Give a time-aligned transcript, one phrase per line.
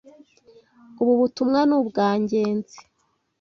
[1.01, 2.79] Ubu butumwa ni ubwa Ngenzi.